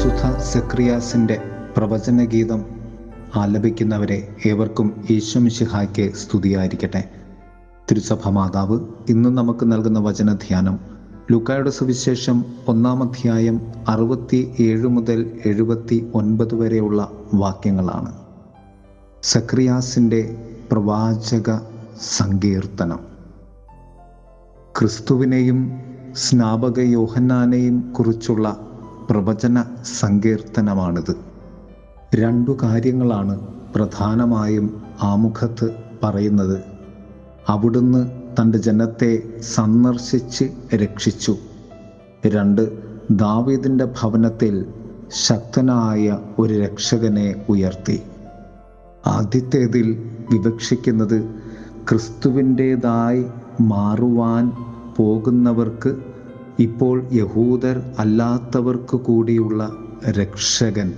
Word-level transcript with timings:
വിശുദ്ധ 0.00 0.38
സെക്രിയാസിന്റെ 0.38 1.42
പ്രവചനഗീതം 1.76 2.64
ആലപിക്കുന്നവരെ 3.36 4.36
ഏവർക്കും 4.46 5.04
ഈശ്വമിശിഹായ്ക്ക് 5.10 6.14
സ്തുതിയായിരിക്കട്ടെ. 6.14 7.10
തിരുസഭ 7.90 8.28
മാതാവ് 8.28 8.80
ഇന്നും 9.08 9.34
നമുക്ക് 9.34 9.72
നൽകുന്ന 9.72 9.98
വചനധ്യാനം 9.98 10.78
ലുക്കായുടെ 11.32 11.70
സുവിശേഷം 11.70 12.44
ഒന്നാം 12.68 13.02
അധ്യായം 13.02 13.60
അറുപത്തി 13.88 14.54
ഏഴ് 14.60 14.88
മുതൽ 14.88 15.40
എഴുപത്തി 15.46 16.10
ഒൻപത് 16.14 16.54
വരെയുള്ള 16.54 17.10
വാക്യങ്ങളാണ്. 17.34 18.12
സക്രിയാസിന്റെ 19.22 20.48
പ്രവാചക 20.72 21.58
സങ്കീർത്തനം. 22.16 23.00
ക്രിസ്തുവിനെയും 24.78 25.72
സ്നാപക 26.14 26.80
യോഹന്നാനെയും 26.80 27.92
കുറിച്ചുള്ള 27.92 28.69
പ്രവചന 29.10 29.64
സങ്കീർത്തനമാണിത്. 30.00 31.16
രണ്ടു 32.14 32.56
കാര്യങ്ങളാണ് 32.62 33.40
പ്രധാനമായും 33.74 34.82
ആമുഖത്ത് 35.02 35.70
പറയുന്നത്. 36.02 36.60
അവിടുന്ന് 37.48 38.06
തന്റെ 38.40 38.58
ജനത്തെ 38.58 39.22
സന്ദർശിച്ച് 39.40 40.44
രക്ഷിച്ചു. 40.74 41.36
രണ്ട് 42.26 42.62
ദാവീദിന്റെ 43.10 43.84
ഭവനത്തിൽ 43.84 44.66
ശക്തനായ 45.26 46.18
ഒരു 46.38 46.54
രക്ഷകനെ 46.54 47.34
ഉയർത്തി. 47.48 48.02
ആദ്യത്തേതിൽ 49.06 50.10
വിവക്ഷിക്കുന്നത് 50.30 51.24
ക്രിസ്തുവിന്റേതായി 51.90 53.26
മാറുവാൻ 53.60 54.52
പോകുന്നവർക്ക് 54.96 55.96
ഇപ്പോൾ 56.60 57.08
യഹൂദർ 57.12 57.82
അല്ലാത്തവർക്ക് 57.98 58.96
കൂടിയുള്ള 58.96 59.72
രക്ഷകൻ 60.10 60.92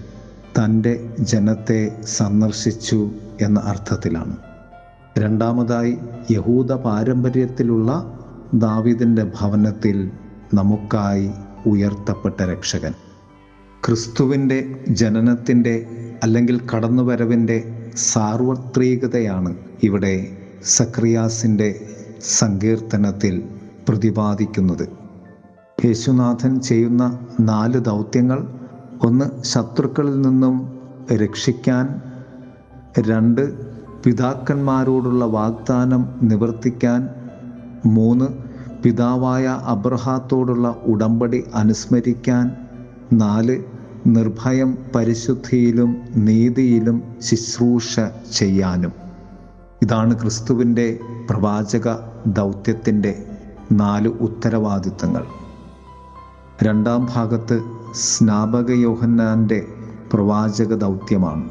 തന്റെ 0.59 1.15
ജനത്തെ 1.21 2.01
സന്ദർശിച്ചു 2.05 3.11
എന്ന 3.41 3.61
അർത്ഥത്തിലാണ്. 3.61 4.37
രണ്ടാമതായി 5.19 5.99
യഹൂദ 6.31 6.73
പാരമ്പര്യത്തിലുള്ള 6.73 8.19
ദാവിദിന്റെ 8.55 9.31
ഭവനത്തിൽ 9.41 10.11
നമുക്കായി 10.55 11.31
ഉയർത്തപ്പെട്ട 11.67 12.43
രക്ഷകൻ. 12.43 12.95
ക്രിസ്തുവിന്റെ 13.87 14.85
ജനനത്തിന്റെ 14.89 15.87
അല്ലെങ്കിൽ 16.23 16.61
കടന്നുവരവിന്റെ 16.77 17.89
സാർവത്രികതയാണ് 17.97 19.57
ഇവിടെ 19.83 20.37
സക്രിയാസിന്റെ 20.65 21.87
സങ്കീർത്തനത്തിൽ 22.39 23.43
പ്രതിപാദിക്കുന്നത്. 23.89 25.02
യേശുനാഥൻ 25.85 26.61
ചെയ്യുന്ന 26.61 27.19
നാല് 27.41 27.79
ദൗത്യങ്ങൾ 27.81 28.47
ഒന്ന് 29.07 29.43
ശത്രുക്കളിൽ 29.45 30.21
നിന്നും 30.21 30.73
രക്ഷിക്കാൻ 31.13 31.87
രണ്ട് 32.99 33.43
പിതാക്കന്മാരോടുള്ള 34.03 35.25
വാഗ്ദാനം 35.25 36.09
നിവർത്തിക്കാൻ 36.23 37.09
മൂന്ന് 37.87 38.25
പിതാവായ 38.83 39.61
അബ്രഹാത്തോടുള്ള 39.67 40.81
ഉടമ്പടി 40.87 41.45
അനുസ്മരിക്കാൻ 41.55 42.53
നാല് 43.13 43.57
നിർഭയം 44.07 44.79
പരിശുദ്ധിയിലും 44.95 45.97
നീതിയിലും 46.17 47.03
ശുശ്രൂഷ 47.21 48.01
ചെയ്യാനും. 48.33 48.93
ഇതാണ് 49.83 50.21
ക്രിസ്തുവിന്റെ 50.21 50.99
പ്രവാചക 51.31 51.97
ദൗത്യത്തിന്റെ 52.27 53.27
നാല് 53.73 54.09
ഉത്തരവാദിത്തങ്ങൾ. 54.09 55.42
രണ്ടാം 56.63 57.09
ഭാഗത്ത് 57.15 57.61
സ്നാപക 57.95 58.71
യോഹന്നാന്റെ 58.71 59.67
പ്രവാചക 60.13 60.75
ദൗത്യമാണ് 60.75 61.45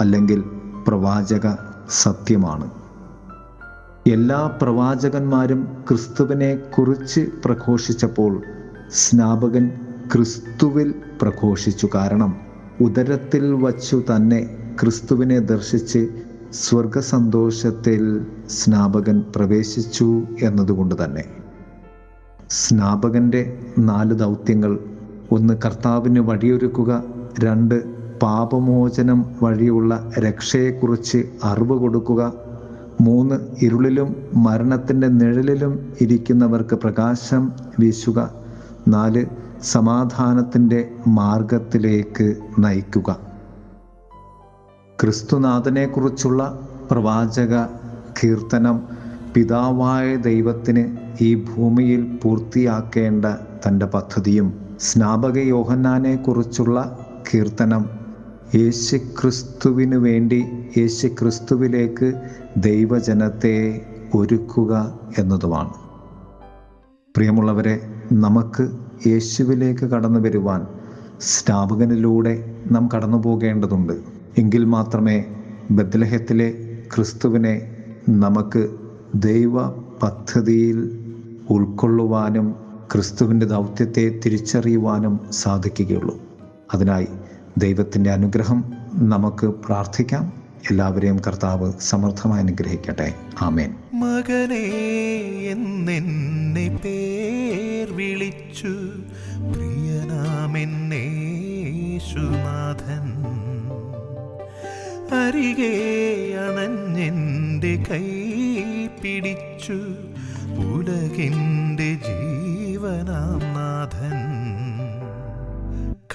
അല്ലെങ്കിൽ 0.00 0.44
പ്രവാചക 0.88 1.46
സത്യമാണ് 1.90 2.66
എല്ലാ 4.06 4.46
പ്രവാചകന്മാരും 4.62 5.68
ക്രിസ്തുവിനെ 5.88 6.54
കുറിച്ച് 6.54 7.28
പ്രഘോഷിച്ചപ്പോൾ 7.44 8.42
സ്നാപകൻ 8.92 9.70
ക്രിസ്തുവിൽ 10.12 10.94
പ്രഘോഷിച്ചു. 11.22 11.88
കാരണം 11.94 12.36
ഉദരത്തിൽ 12.80 13.52
വച്ചു 13.54 14.02
തന്നെ 14.10 14.40
ക്രിസ്തുവിനെ 14.80 15.38
ദർശിച്ച് 15.38 16.08
സ്വർഗസന്തോഷത്തിൽ 16.52 18.26
സ്നാപകൻ 18.50 19.24
പ്രവേശിച്ചു 19.36 20.22
എന്നതുകൊണ്ട് 20.42 21.04
തന്നെ. 21.04 21.24
സ്നാപകന്റെ 22.58 23.40
നാല് 23.78 24.14
ദൗത്യങ്ങൾ. 24.14 24.72
ഒന്ന് 25.30 25.54
കർത്താവിന് 25.64 26.20
വഴിയൊരുക്കുക 26.20 26.92
രണ്ട് 27.44 27.76
പാപമോചനം 28.22 29.26
വഴിയുള്ള 29.42 29.92
രക്ഷയെക്കുറിച്ച് 30.18 31.20
അറിവ് 31.44 31.78
കൊടുക്കുക 31.78 32.22
മൂന്ന് 33.00 33.36
ഇരുളിലും 33.62 34.08
മരണത്തിന്റെ 34.36 35.08
നിഴലിലും 35.20 35.72
ഇരിക്കുന്നവർക്ക് 36.00 36.74
പ്രകാശം 36.74 37.42
വീശുക 37.80 38.18
നാല് 38.88 39.22
സമാധാനത്തിന്റെ 39.72 40.80
മാർഗത്തിലേക്ക് 41.18 42.26
നയിക്കുക. 42.58 43.10
ക്രിസ്തുനാഥനെക്കുറിച്ചുള്ള 44.98 46.42
പ്രവാചക 46.90 47.54
കീർത്തനം 48.18 48.76
പിതാവായ 49.34 50.16
ദൈവത്തിന് 50.16 50.96
ഈ 51.20 51.34
ഭൂമിയിൽ 51.34 52.18
പൂർത്തിയാക്കേണ്ട 52.22 53.24
തന്റെ 53.66 53.86
പദ്ധതിയും 53.86 54.54
സ്നാപക 54.80 55.38
യോഹന്നാനെക്കുറിച്ചുള്ള 55.38 56.98
കീർത്തനം 57.30 57.86
യേശുക്രിസ്തുവിനു 58.54 59.96
വേണ്ടി 59.96 60.44
യേശുക്രിസ്തുവിലേക്ക് 60.78 62.12
ദൈവജനത്തെ 62.56 63.86
ഒരുക്കുക 64.14 64.98
എന്നതുമാണ്. 65.18 65.72
പ്രിയമുള്ളവരെ 67.16 67.80
നമുക്ക് 68.12 68.68
യേശുവിലേക്ക് 69.06 69.84
കടന്നു 69.86 70.20
വരുവാൻ 70.20 70.66
സ്നാപകനിലൂടെ 71.20 72.56
നാം 72.70 72.88
കടന്നു 72.94 73.16
പോകേണ്ടതുണ്ട്. 73.22 73.92
എങ്കിൽ 74.38 74.64
മാത്രമേ 74.64 75.24
ബദ്ലഹത്തിലെ 75.70 76.78
ക്രിസ്തുവിനെ 76.94 77.76
നമുക്ക് 78.08 78.83
ദൈവ 79.14 79.68
പദ്ധതിയിൽ 79.70 80.98
ഉൾക്കൊള്ളുവാനും 81.50 82.56
ക്രിസ്തുവിന്റെ 82.92 83.46
ദൗത്യത്തെ 83.46 84.20
തിരിച്ചറിയുവാനും 84.26 85.20
സാധിക്കുകയുള്ളൂ. 85.30 86.22
അതിനായി 86.74 87.06
ദൈവത്തിന്റെ 87.58 88.10
അനുഗ്രഹം 88.10 88.64
നമുക്ക് 88.94 89.46
പ്രാർത്ഥിക്കാം. 89.46 90.32
എല്ലാവരെയും 90.70 91.20
കർത്താവ് 91.26 91.72
സമർത്ഥമായി 91.80 92.42
അനുഗ്രഹിക്കട്ടെ. 92.42 93.14
ആമേൻ. 93.42 93.74
മകനെ 93.94 94.64
എന്നെ 95.50 96.80
പേർ 96.84 97.96
വിളിച്ചു. 97.96 98.68
പ്രിയനാമെന്നേശുനാഥൻ 99.54 100.84
അരികെ 105.14 105.74
അണഞ്ഞെന്റെ 106.38 107.84
കൈ 107.90 108.34
പിടിച്ചു. 109.04 109.78
ഉലകിന്റെ 110.48 111.94
ജീവനാഥൻ 111.94 113.38
നാഥൻ. 113.56 114.18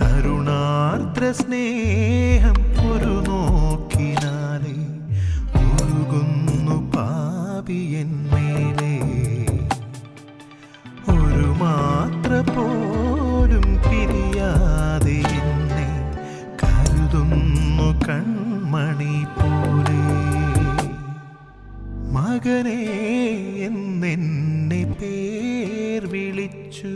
കരുണാർദ്ര 0.02 1.32
സ്നേഹം 1.32 2.79
വിളിച്ചു 26.70 26.90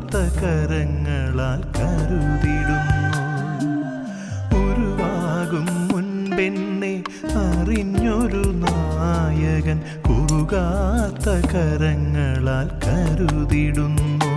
കുറുകാത്ത 0.00 0.16
കരങ്ങളാൽ 0.40 1.60
കരുതിടുന്നു. 1.76 2.98
ഉരുവാകും 4.60 5.66
മുൻപെന്നെ 5.88 6.92
അറിഞ്ഞൊരു 7.44 8.44
നായകൻ 8.64 9.78
കുറുകാത്ത 10.08 11.26
കരങ്ങളാൽ 11.52 12.68
കരുതിടുന്നു. 12.86 14.32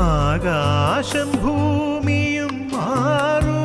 ആകാശം 0.00 1.28
ഭൂമിയും 1.42 2.54
മാറുമെന്നാകിലും 2.74 3.56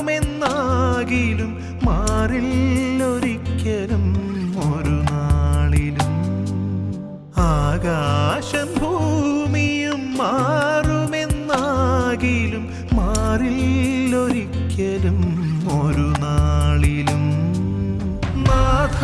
മാറില്ലൊരിക്കലും 1.86 4.06
ഒരു 4.72 4.98
നാളിലും. 5.12 6.12
ആകാശം 7.38 8.70
ഭൂമിയും 8.80 9.41
മാറുമെന്നാകിലും 10.22 12.64
മാറില്ലൊരിക്കലും 12.94 15.20
ഒരു 15.82 16.08
നാളിലും. 16.24 17.24
നാഥ 18.48 19.00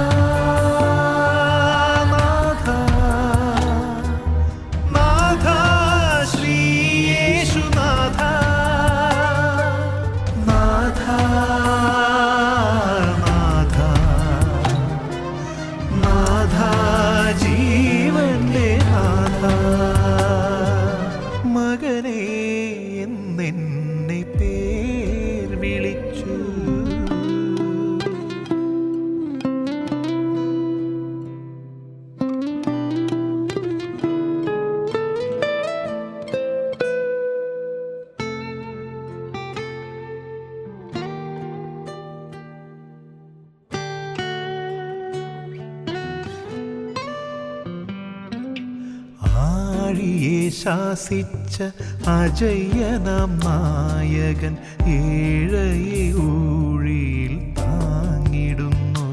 ശാസിച്ച 50.50 51.64
അജയ്യനാം 52.08 53.40
നായകൻ 53.40 54.58
ഏഴയെ 54.88 56.14
ഊഴിയിൽ 56.14 57.54
താങ്ങിടുന്നു. 57.58 59.08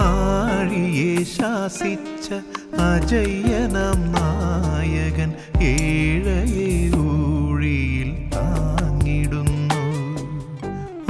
ആഴിയെ 0.00 1.24
ശാസിച്ച 1.24 2.32
അജയ്യനാം 2.80 4.00
നായകൻ 4.12 5.32
ഏഴയെ 5.62 6.96
ഊഴിയിൽ 6.96 8.30
താങ്ങിടുന്നു. 8.34 9.82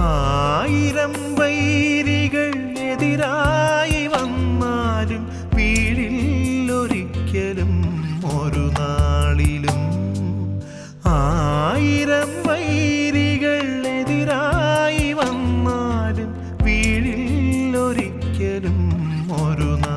ആയിരം 0.01 1.15
വൈരികൾ 1.35 2.53
എതിരായി 2.79 3.44
moruna 19.29 19.94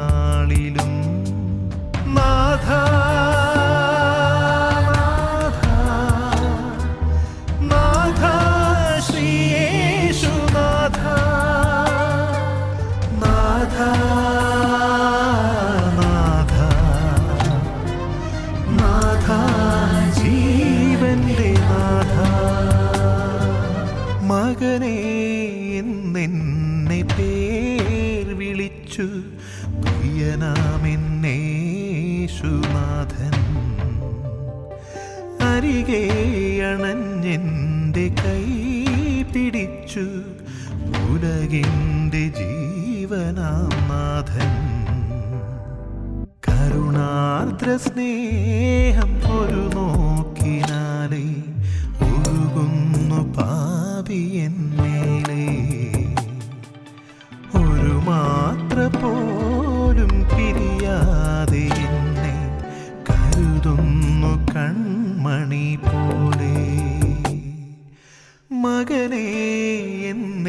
പിടിച്ചു 39.98 40.08
ഉലകിന്റെ 41.12 42.24
ജീവനാഥൻ 42.40 44.54
കരുണാർദ്ര 46.48 47.78
സ്നേഹം 47.78 49.14
ഒരു 49.42 49.64
നോക്കിനാലേ 49.76 51.26
ഒഴുകുന്നു 52.08 53.22
എന്നേലെ. 54.46 55.46
ഒരു 57.60 57.96
മാത്ര 58.10 58.80
പോലും 58.98 60.12
പിരിയാതെ 60.32 61.66
എന്നെ 61.88 62.36
കരുതുന്നു 63.10 64.34
കൺമണി 64.54 65.68
പോലെ. 65.76 66.56
മകനെ 68.52 69.26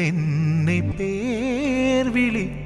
എന്നെന്നെ 0.09 0.77
പേർ 0.97 2.05
വിളിച്ചു 2.09 2.58